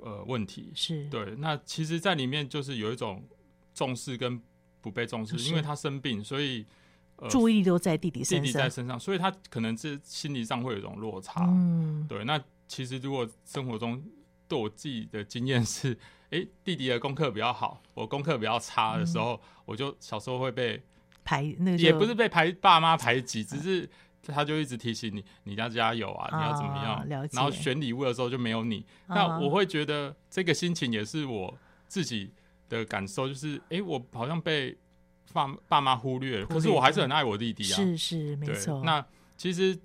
[0.00, 1.36] 呃问题，是对。
[1.36, 3.22] 那其实，在里面就是有一种
[3.74, 4.40] 重视跟
[4.80, 6.64] 不被重视，因为他生病，所以，
[7.16, 11.44] 呃，注意力都在弟弟身上，弟弟在身上，所以他可能是心理上会有一种落差。
[11.46, 12.24] 嗯，对。
[12.24, 14.02] 那其实如果生活中
[14.48, 15.94] 对我自己的经验是，
[16.32, 20.82] 哎，欸，弟弟的功课比较好，我功课比较差的时候，嗯，我就小时候会被。
[21.24, 23.88] 排那个也不是被排爸妈排挤，只是
[24.24, 27.28] 他就一直提醒你，你要加油啊，你要怎么样？
[27.30, 32.32] 然后选礼物的时候就没有你，啊、那我会觉得这个心情也是我自己
[32.68, 34.76] 的感受，就是哎、欸，我好像被
[35.32, 37.76] 爸爸妈忽略了，可是我还是很爱我弟弟啊。
[37.76, 38.82] 是是没错。
[38.84, 39.78] 那其实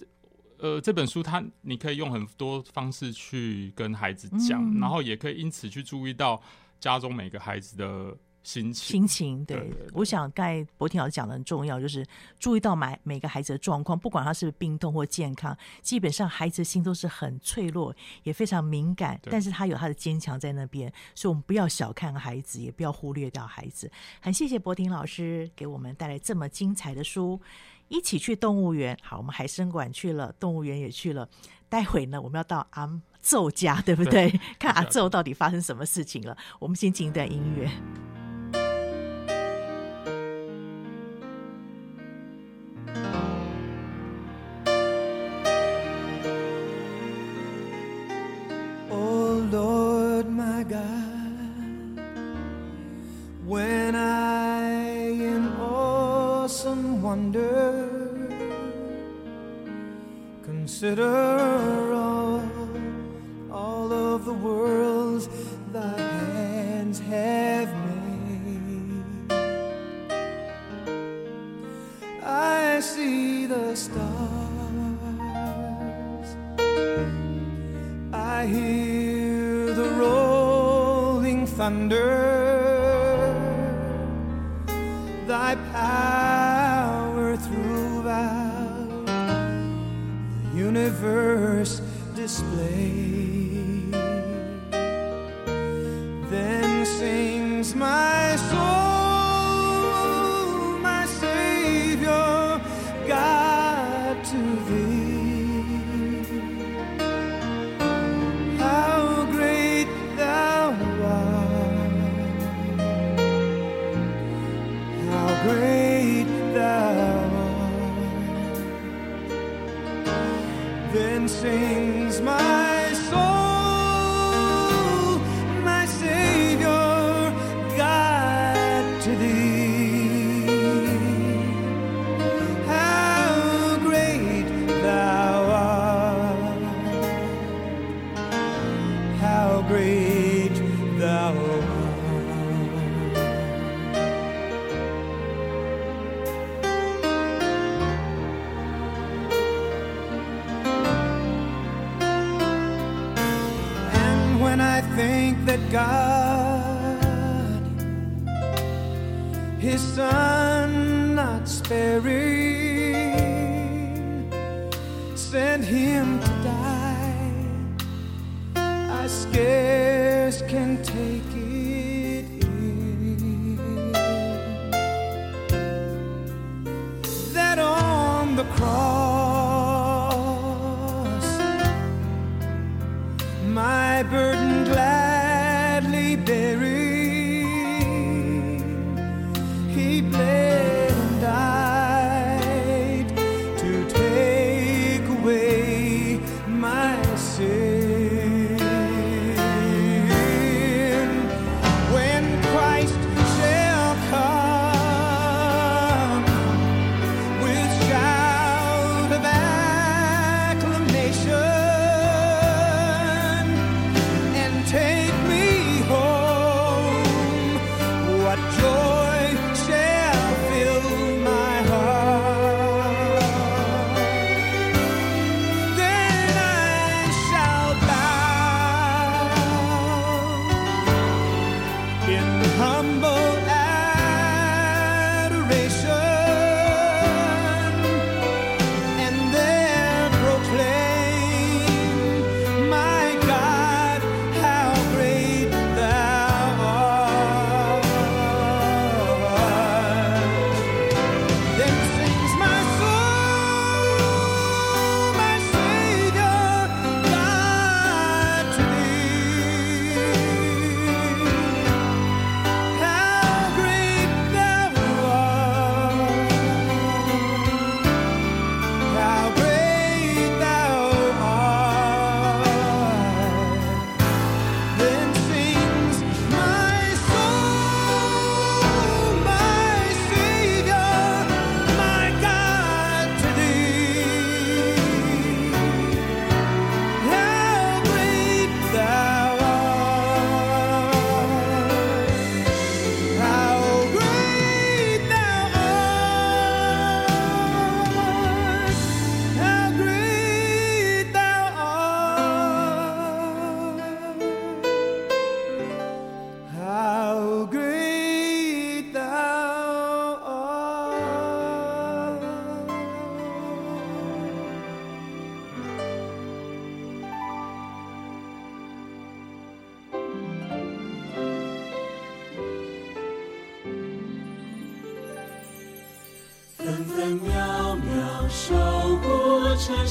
[0.60, 6.41] 呃这本书它你可以用很多方式去跟孩子讲、嗯，然后也可以因此去注意到
[6.80, 8.17] 家中每个孩子的。
[8.43, 12.06] 心情，心情对，对，对，对，我想刚才柏婷老师讲的很重要，就是
[12.39, 17.93] 注意到每每个孩子的状况，不管他是病痛或健康，基本上孩子的心都是很脆弱，
[18.24, 23.91] 也非常敏感，但是他有他的坚强在那边，所以我们不要小看孩子，也不要忽略掉孩子。
[24.22, 27.38] 很谢谢博婷老师给我们带来这么精彩的书，
[27.88, 28.97] 一起去动物园。
[29.02, 31.28] 好，我们海生馆去了，动物园也去了，
[31.69, 34.30] 待会呢，我们要到阿奏家，对不对？
[34.30, 36.38] 对 看阿奏到底发生什么事情了。
[36.60, 37.69] 我们先进一段音乐。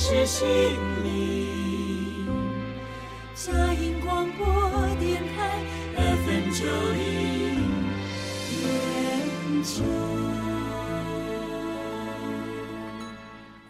[0.09, 0.47] 是心
[1.03, 2.29] 灵
[3.35, 4.47] 扎音广播
[5.01, 5.61] 电台
[5.97, 6.63] 二分九
[6.95, 7.59] 一
[8.63, 8.65] 编
[9.65, 10.36] 钟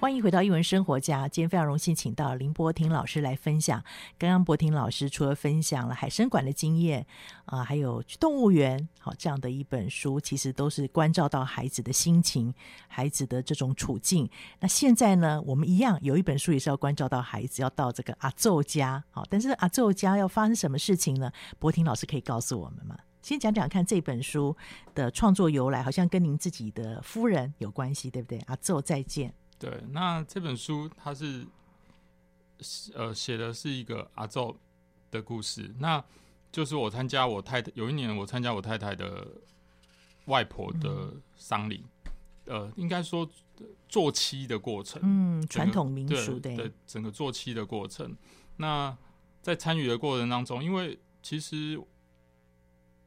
[0.07, 1.27] 欢迎回到艺文生活家。
[1.27, 3.83] 今天非常荣幸请到林柏廷老师来分享。
[4.17, 7.05] 刚刚柏廷老师除了分享了海生馆的经验
[7.45, 12.55] 啊、呃，还有去动物园好这样的一本书，其实都是关照到孩子的心情、
[12.87, 14.31] 孩子的这种处境。
[14.61, 19.03] 那现在呢，我们一样有一本书也是要关照到孩子，要到这个阿祖家。
[19.11, 21.33] 好，但是阿祖家要发生什么事情呢？
[21.59, 22.97] 柏廷老师可以告诉我们吗？
[23.23, 24.57] 先讲讲看这本书
[24.95, 28.39] 的创作由来，好像跟您自己的夫人有关系，对不对？
[28.47, 29.35] 阿祖再见。
[29.59, 31.47] 对，那这本书它是
[32.95, 34.55] 呃写的是一个阿昼
[35.11, 36.05] 的故事，那
[36.53, 39.27] 就是我参加我太太有一年我参加我太太的
[40.27, 41.87] 外婆的丧礼，
[42.45, 43.27] 嗯、呃，应该说
[43.89, 48.15] 做妻的过程，嗯，传统民俗对，对整个做妻的过程。
[48.59, 48.95] 那
[49.41, 51.81] 在参与的过程当中，因为其实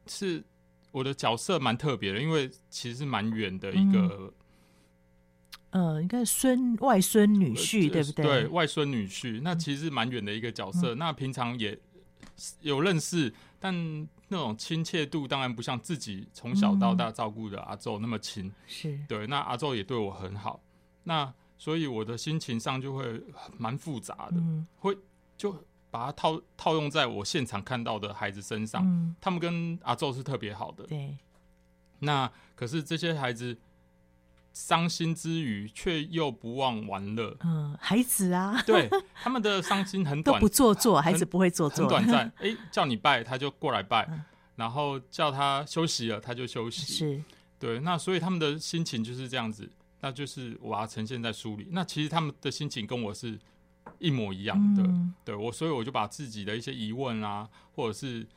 [0.08, 0.44] 是
[0.92, 4.34] 我的角色蛮特别的，因为其实是蛮远的一个。
[5.72, 8.26] 嗯呃，应该孙外孙女婿、呃、对不对？
[8.26, 10.96] 对，外孙女婿，那其实蛮远的一个角色。
[10.96, 11.80] 嗯、那平常也
[12.62, 13.72] 有认识，但
[14.30, 18.52] 那种亲切度当然不像自己从小到大照顾的阿昼那么亲。
[18.66, 20.60] 是、嗯、对，那阿昼也对我很好。
[21.04, 23.24] 那所以我的心情上就会
[23.58, 24.98] 蛮复杂的，嗯、会
[25.38, 25.52] 就
[25.92, 28.84] 把它套套用在我现场看到的孩子身上。
[28.84, 30.84] 嗯、他们跟阿昼是特别好的。
[30.86, 31.16] 对。
[32.00, 33.56] 那可是这些孩子。
[34.60, 37.34] 伤心之余，却又不忘玩乐。
[37.46, 42.28] 嗯，孩子啊，对他们的伤心很短，都不做作，孩子不会做作，很短暂。
[42.40, 44.22] 哎、欸，叫你拜，他就过来拜；嗯、
[44.58, 46.92] 然后叫他休息了，他就休息。
[46.92, 47.24] 是，
[47.58, 47.80] 对。
[47.80, 49.70] 那所以他们的心情就是这样子，
[50.02, 51.70] 那就是我要呈现在书里。
[51.72, 53.40] 那其实他们的心情跟我是
[53.98, 54.84] 一模一样的。
[54.84, 58.28] 嗯、对我，所以我就把自己的一些疑问啊，或者是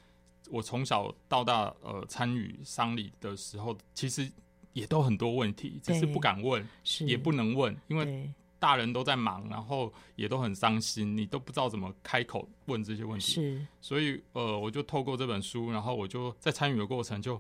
[0.51, 4.31] 我从小到大呃参与丧礼的时候，其实。
[4.73, 6.67] 也都很多问题，只是不敢问，
[7.01, 13.33] 也不能问，因为大人都在忙，然后也都很伤心，你都不知道怎么开口问这些问题。
[13.33, 17.39] 是，所以呃，我就透过这本书，然后我就在参与的过程就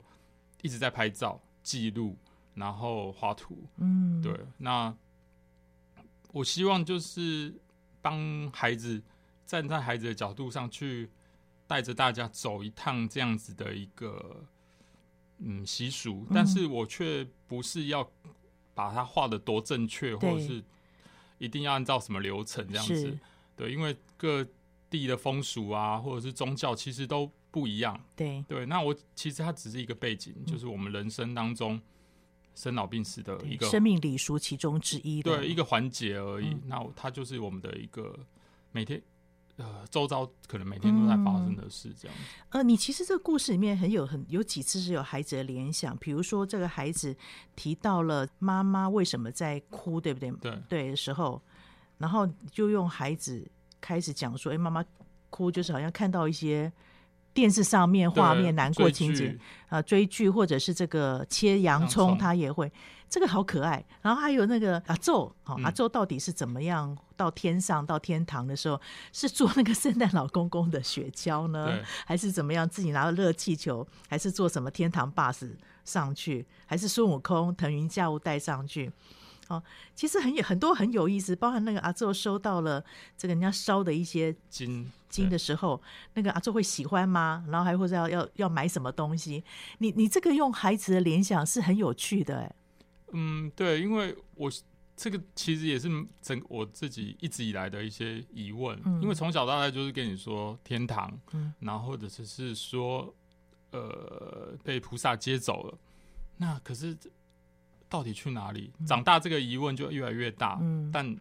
[0.62, 2.16] 一直在拍照记录，
[2.55, 3.57] 然后画图。
[3.76, 4.39] 嗯，对。
[4.59, 4.95] 那
[6.33, 7.55] 我希望就是
[8.03, 9.03] 帮孩子
[9.47, 11.09] 站在孩子的角度上去
[11.66, 14.45] 带着大家走一趟这样子的一个。
[15.45, 18.09] 嗯，习俗，但是我却不是要
[18.74, 20.62] 把它画的多正确，嗯、或者是
[21.38, 23.18] 一定要按照什么流程这样子。
[23.57, 24.47] 对，因为各
[24.88, 28.01] 地的风俗啊，或者是宗教，其实都不一样。
[28.14, 31.80] 对对，那我其实它只是一个背景，嗯、就是我们人生当中
[32.55, 36.49] 生老病死的一个生命礼俗其中之一，对，一个环节而已。
[36.49, 38.18] 嗯、那它就是我们的一个
[38.70, 39.03] 每天。
[39.63, 42.25] 呃，周遭可能每天都在发生的事，这样、嗯。
[42.51, 47.17] 呃，你其实这个故事里面很有很有几次是有孩子的联想，比如说这个孩子
[47.55, 50.31] 提到了妈妈为什么在哭，对不对？
[50.41, 51.41] 对对的时候，
[51.99, 53.49] 然后就用孩子
[53.81, 54.85] 开始讲说：“哎，妈妈
[55.31, 56.73] 哭就是好像看到一些
[57.35, 59.37] 电视上面画面难过情节
[59.68, 62.70] 啊，追剧或者是这个切洋葱，他也会。
[63.09, 66.97] 这个好可爱，然后还有那个阿宙，哦，阿宙到底是怎么样？
[67.14, 68.80] 到天上到天堂的时候，
[69.12, 72.66] 是做那个圣诞老公公的雪橇呢，还是怎么样？
[72.66, 75.55] 自己拿了热气球，还是坐什么天堂巴士
[75.85, 78.91] 上去，还是孙悟空腾云驾雾带上去？
[79.53, 79.63] 哦，
[79.95, 82.83] 其实很有很多很有意思，包含那个阿宙收到了
[83.17, 85.81] 这个人家烧的一些金金的时候，
[86.15, 87.45] 那个阿宙会喜欢吗？
[87.49, 89.45] 然后还会要要要买什么东西？
[89.79, 92.55] 你你这个用孩子的联想是很有趣的，哎。
[93.13, 94.51] 嗯，对，因为我
[94.97, 95.89] 这个其实也是
[96.23, 103.15] 整我自己一直以来的一些疑问，嗯、因为从小到大就是跟你说天堂，嗯、然后或者是是说，
[103.73, 105.79] 呃，被菩萨接走了，
[106.39, 106.97] 那可是
[107.93, 108.72] 到底去哪里？
[108.80, 111.16] 嗯、长大这个疑问就越来越大，嗯、但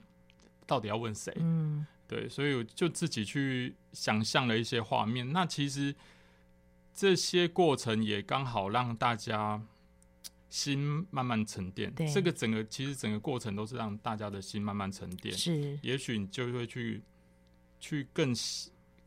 [0.66, 1.32] 到底要问谁？
[1.38, 5.94] 嗯、对，所以我就自己去想象了一些画面，那其实
[6.94, 9.62] 这些过程也刚好让大家。
[10.52, 15.34] 心慢慢沉淀，对这个整个其实整个过程都是让大家的心慢慢沉淀。
[15.34, 17.02] 是，也许你就会去
[17.80, 18.36] 去更，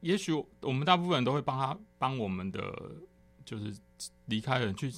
[0.00, 2.96] 也许我们大部分人都会帮他帮我们的
[3.44, 3.76] 就是
[4.24, 4.90] 离开人去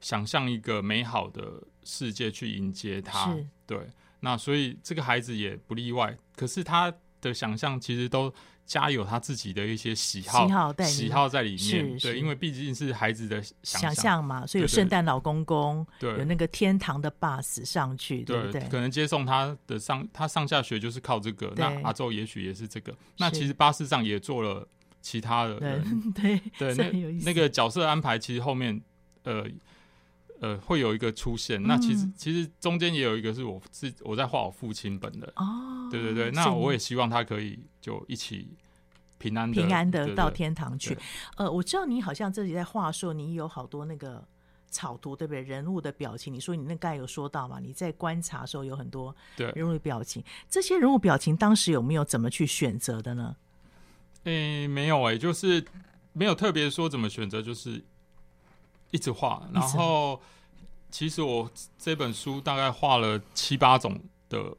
[0.00, 3.32] 想象一个美好的世界去迎接他。
[3.34, 3.78] 是对，
[4.20, 6.16] 那所以这个孩子也不例外。
[6.34, 8.32] 可是他的想象其实都。
[8.66, 11.98] 加有他自己的一些喜好，喜好，喜好在里面。
[11.98, 18.60] 对，因为毕竟是孩子的想象嘛，所以有圣诞老公公，对，有那个天堂的 bus 上去，对不对？
[18.68, 21.52] 可能接送他的上，他上下学就是靠这个。
[21.56, 22.94] 那阿宙也许也是这个。
[23.18, 24.64] 那其实巴士上也做了
[25.02, 28.80] 其他的人，对 对，那那个角色安排，其实后面
[29.24, 29.44] 呃
[30.40, 31.62] 呃会有一个出现。
[31.62, 36.30] 那其实其实中间也有一个是我自我在画我父亲本人哦，对对对。
[36.32, 38.48] 那我也希望他可以就一起。
[39.22, 40.96] 平安平安的到天堂去。
[41.36, 44.26] 呃，我知道你好像这里在画说你有好多那个
[44.70, 45.42] 草图，对不对？
[45.42, 47.60] 人物的表情，你说你那刚才有说到嘛？
[47.60, 53.36] 你在观察的时候有很多人物的表情，这些人物表情当时有没有怎么去选择的呢？
[54.24, 55.62] 诶，没有诶，就是
[56.14, 57.84] 没有特别说怎么选择，就是
[58.90, 59.42] 一直画。
[59.52, 60.20] 然后
[60.90, 64.56] 其实我这本书大概画了七八种的。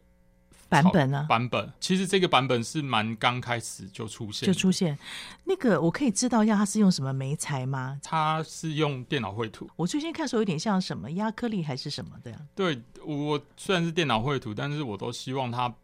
[0.71, 1.25] 版本呢？
[1.27, 4.97] 版本其实这个版本是蛮刚开始就出现，就出现。
[5.43, 7.99] 那个我可以知道一下，它是用什么媒材吗？
[8.01, 9.69] 它是用电脑绘图。
[9.75, 12.39] 我最近看的时候有点像什么亚克力还是什么的呀？
[12.55, 15.75] 对，我虽然是电脑绘图，但是我都希望它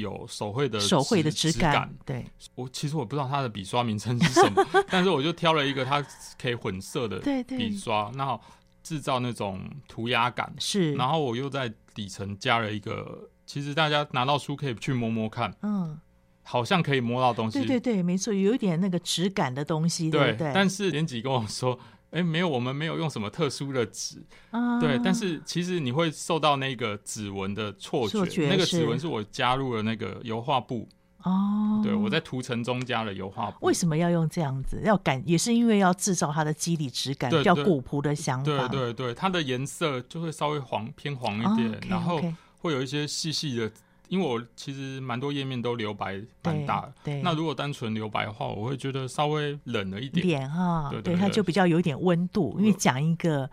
[0.00, 1.92] 有手绘的手绘的质感。
[2.06, 2.24] 对，
[2.54, 6.04] 我其实我不知道它的笔刷名称是什么， 但是我就挑了一个它
[6.40, 8.38] 可以混色的笔刷，那
[8.82, 10.94] 制造那种涂鸦感是。
[10.94, 13.30] 然后我又在底层加了一个。
[13.44, 15.98] 其实大家拿到书可以去摸摸看，嗯，
[16.42, 17.58] 好像可以摸到东西。
[17.60, 20.52] 对对对，没错，有一点那个质感的东西，对不对？
[20.52, 21.78] 但是编辑跟我说，
[22.10, 24.98] 哎，没有，我们没有用什么特殊的纸，啊对。
[25.04, 30.88] 但是其实你会受到那个指纹的错觉，那个指纹是我加入了那个油画布
[31.22, 31.80] 哦。
[31.82, 33.66] 对，我在涂层中加了油画布。
[33.66, 34.80] 为什么要用这样子？
[34.84, 38.68] 要感也是因为要制造它的肌理质感，比较古朴的想法。
[38.68, 42.20] 对对对，它的颜色就会稍微黄偏黄一点，然后。
[42.60, 43.70] 会有一些细细的，
[44.08, 46.94] 因为我其实蛮多页面都留白蛮大的。
[47.04, 50.26] 对，那如果单纯留白的话，我会觉得稍微冷了一点。
[50.26, 53.50] 点哈，对，它就比较有一点温度，因为讲一个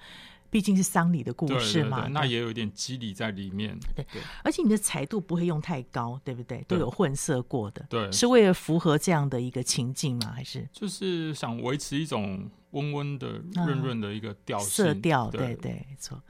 [0.50, 2.08] 毕竟是丧礼的故事嘛。
[2.08, 3.78] 那也有一点肌理在里面。
[3.96, 4.06] 对，
[4.44, 6.64] 而且你的彩度不会用太高，对不对？
[6.68, 7.86] 都有混色过的。
[7.90, 10.34] 对，是为了符合这样的一个情境吗？
[10.36, 15.30] 还是就是想维持一种温温的、润润的一个调色调？
[15.30, 16.22] 对对，没错。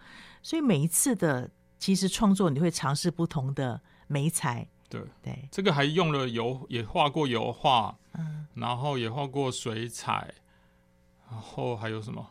[0.41, 1.49] 所以每一次的。
[1.77, 10.33] 其实创作你会尝试不同的媒材，对对，这个还用了油，也画过油画，嗯，然后也画过水彩，
[11.29, 12.25] 然后还有什么？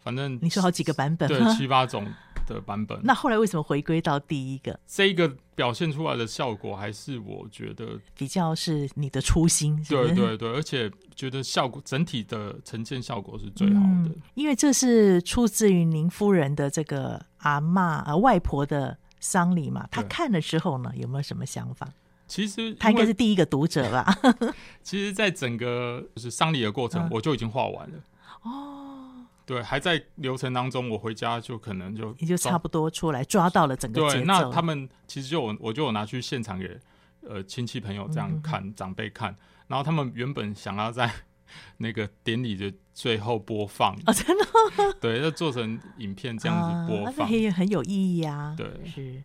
[0.00, 2.06] 反正你说好几个版本，对，七八种
[2.46, 2.98] 的版本。
[3.04, 4.78] 那后来为什么回归到第一个？
[4.86, 9.94] 这个表现出来的效果还是我觉得比较是你的初心，是是？
[9.94, 17.22] 对对对，而且觉得效果整体的呈现效果是最好的，嗯，因为这是出自于您夫人的这个。
[17.42, 21.88] 阿嬷呃，外婆的丧礼嘛，他看了之后呢，有没有什么想法？
[22.26, 24.14] 其实他应该是第一个读者吧。
[24.84, 27.98] 其实，在整个就是丧礼的过程，我就已经画完了。
[28.42, 34.10] 哦，对，还在流程当中，我回家就可能就也就差不多出来抓到了整个。
[34.10, 36.78] 对，那他们其实就我我就有拿去现场给
[37.22, 39.34] 呃亲戚朋友这样看，长辈看，
[39.66, 41.10] 然后他们原本想要在。
[41.78, 44.44] 那个典礼的最后播放啊，真的
[45.00, 48.54] 对，要做成影片这样子播放，那很有很有意义啊。
[48.56, 49.22] 对，是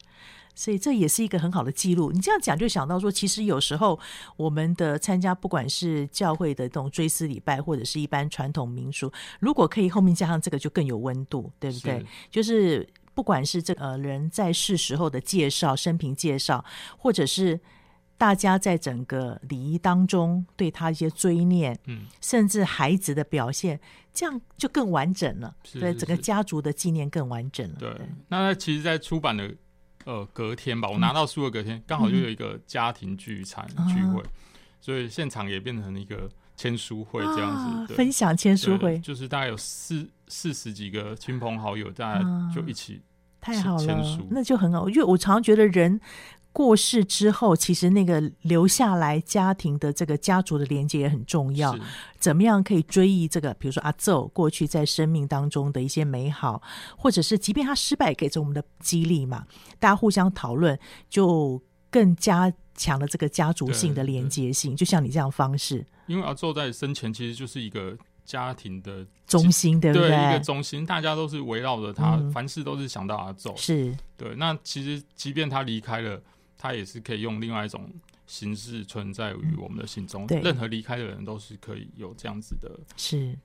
[0.55, 2.11] 所以这也是一个很好的记录。
[2.11, 3.99] 你这样讲就想到说，其实有时候
[4.37, 11.99] 我们的参加，不管是教会的这种追思礼拜，或者是一般传统民俗，如果可以后面加上这个，就更有温度，对不对？
[11.99, 16.63] 是就是不管是这个人在世时候的介绍、生平介绍，
[16.99, 17.59] 或者是
[18.17, 23.79] 大家在整个礼仪当中对他一些追念，嗯，甚至孩子的表现，
[24.13, 25.55] 这样就更完整了。
[25.63, 27.75] 是是是对整个家族的纪念更完整了。
[27.79, 28.07] 对，对。
[28.27, 29.53] 那其实，在出版的。
[30.05, 34.29] 呃，隔天吧，我拿到书的隔天，刚、嗯、好就有一个家庭聚餐聚会，嗯、
[34.81, 43.01] 所以现场也变成了一个签书会这样子，啊、分享签书会，就是大概有四四十几个亲朋好友，大家就一起、
[43.39, 46.01] 啊、太好了，那就很好，因为我常常觉得人。
[46.53, 51.75] 过世之后，其实那个留下来家庭的这个家族的连接也很重要。
[52.19, 53.51] 怎么样可以追忆这个？
[53.55, 56.61] 比如说阿奏过去在生命当中的一些美好，
[56.95, 59.47] 或者是即便他失败，给着我们的激励嘛？
[59.79, 60.79] 大家互相讨论，
[61.09, 64.75] 就更加强了这个家族性的连接性。
[64.75, 70.09] 就像你这样方式，因为阿奏在生前其实就是一个家庭的中心，对不对？
[70.09, 73.51] 对，一个中心，大家都是围绕着他，嗯、凡事都是想到阿祖。
[73.57, 74.35] 是对。
[74.35, 76.21] 那其实即便他离开了。
[76.63, 77.91] 他也是可以用另外一种
[78.25, 80.25] 形式存在于我们的心中。
[80.25, 82.71] 对、任何离开的人都是可以有这样子的。
[82.95, 83.37] 是，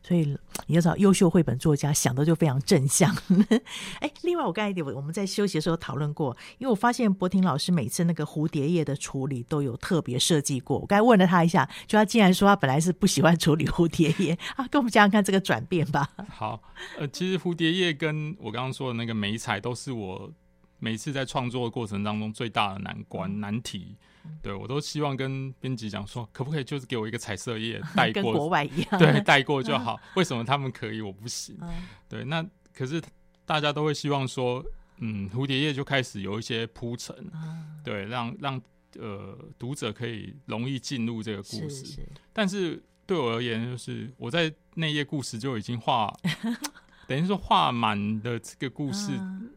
[0.00, 0.38] 所以
[0.68, 3.12] 你要知道，优秀绘本作家想的就非常正向。
[3.98, 10.78] 哎，另外我刚才我我们在休息的时候讨论过，因为我发现博婷老师每次那个蝴蝶叶的处理都有特别设计过。
[10.78, 16.08] 我刚才问了他一下，就他竟然说他本来是不喜欢处理蝴蝶叶啊，跟我们讲讲看这个转变吧。
[16.28, 16.62] 好，
[16.96, 20.32] 呃，其实蝴蝶叶跟我刚刚说的那个媒材都是我。
[20.78, 23.96] 每次在创作的过程当中，最大的难关、嗯、难题，
[24.42, 29.98] 对我都希望跟编辑讲说，可不可以就是给我一个彩色页 带过，跟国外一样，对，带过就好。
[30.16, 31.56] 为什么他们可以，我不行？
[31.62, 31.72] 嗯、
[32.08, 33.02] 对，那可是
[33.46, 34.64] 大家都会希望说，
[34.98, 38.60] 嗯，蝴蝶页就开始有一些铺陈，嗯、对，让让
[38.98, 41.70] 呃读者可以容易进入这个故事。
[41.70, 46.12] 是是，但是对我而言，就是我在那页故事就已经画，
[47.08, 49.12] 等于说画满的这个故事。
[49.12, 49.50] 嗯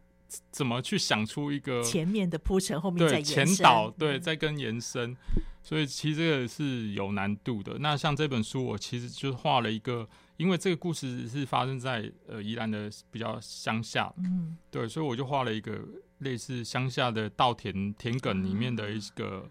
[0.51, 5.15] 怎么去想出一个前面的铺陈，后面再前导，对，再跟延伸，
[5.63, 7.77] 所以其实这个是有难度的。
[7.79, 10.07] 那像这本书，我其实就画了一个，
[10.37, 15.79] 因为这个故事是发生在呃宜兰的比较乡下，嗯，对，所以我就画了一个
[16.19, 19.49] 类似乡下的稻田田埂里面的一个。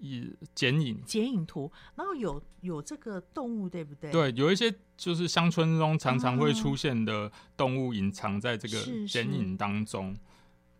[0.00, 4.10] 以剪影，剪影图，然后有有这个动物，对不对？
[4.10, 10.16] 对，有一些就是乡村中常常会出现的动物，隐藏在这个剪影当中。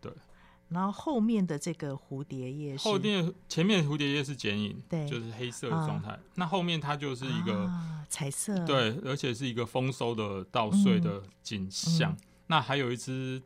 [0.01, 0.12] 对，
[0.69, 6.19] 然后后面的这个蝴蝶叶，后面前面蝴蝶叶是剪影，对，就是黑色的状态。
[6.35, 7.71] 那后面它就是一个
[8.09, 12.16] 彩色，对，而且是一个丰收的稻穗的景象。
[12.47, 13.43] 那还有一只，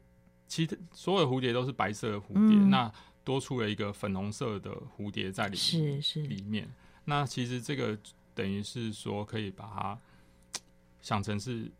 [0.47, 2.57] 其他所有蝴蝶都是白色的蝴蝶。
[2.69, 2.93] 那
[3.25, 6.69] 多出了一个粉红色的蝴蝶在里面，是是里面。
[7.05, 7.99] 那其实这个
[8.35, 9.99] 等于是说，可以把它
[11.01, 11.71] 想成是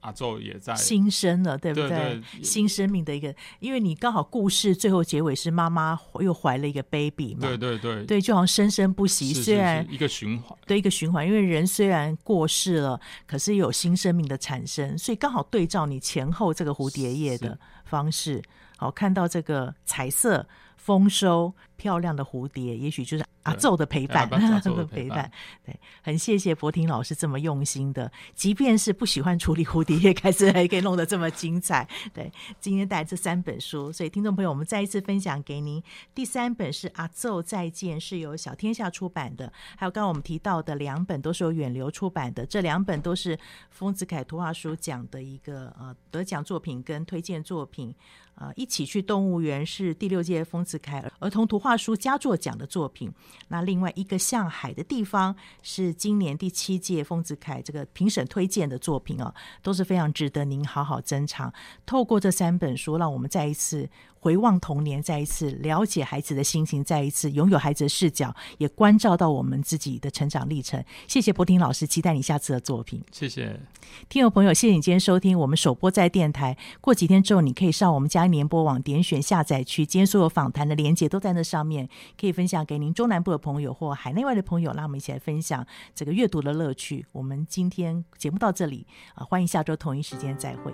[0.00, 1.88] 阿宙也在新生了，对不对？
[1.88, 9.28] 对对新生命的一个，因为你刚好故事最后结尾是妈妈又怀了一个 baby 嘛，对对对，对，就好像生生不息。
[9.28, 18.42] 是是是虽然一个循环，对一个循环，因为人虽然过世了，可是有新生命的产生，所以刚好对照你前后这个蝴蝶叶的方式，
[18.76, 20.46] 好看到这个彩色。
[20.84, 25.30] 丰收漂亮的蝴蝶，也许就是阿奏的陪伴，阿奏 的陪伴。
[25.64, 31.88] 对，很谢谢柏廷老师这么用心的，即便是不喜欢处理蝴蝶，也开始还可以弄得这么精彩。
[32.12, 32.30] 对，
[32.60, 35.82] 今天带来这三本书，所以听众朋友，我们再一次分享给您。
[36.14, 42.44] 第三本是《阿奏再见》，是由小天下出版的；还有刚刚我们提到的两本，都是由远流出版的。
[42.44, 43.38] 这两本都是
[43.70, 47.94] 丰子恺图画书奖的一个呃得奖作品跟推荐作品。
[48.36, 50.73] 呃，一起去动物园是第六届丰子
[51.18, 53.12] 儿童图画书佳作奖的作品。
[53.48, 61.52] 那另外一个向海的地方是今年第七届丰子恺这个评审推荐的作品哦，都是非常值得您好好珍藏。
[61.84, 63.88] 透过这三本书，让我们再一次。
[64.24, 70.82] 回望童年，再一次了解孩子的心情，再一次拥有孩子的视角，也关照到我们自己的成长历程。
[71.06, 73.02] 谢谢博婷老师，期待你下次的作品。
[73.12, 73.60] 谢谢
[74.08, 76.56] 听众朋友，谢谢你今天收听我们首播在电台。
[76.80, 81.86] 过几天之后，你可以上我们佳音联播网点选下载区，今天所有访谈的连接都在那上面，
[82.18, 84.72] 可以分享给您中南部的朋友或海内外的朋友。
[84.72, 87.04] 让我们一起来分享这个阅读的乐趣。
[87.12, 90.72] 我们今天节目到这里啊，欢迎下周同一时间再会。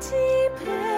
[0.00, 0.97] deepest.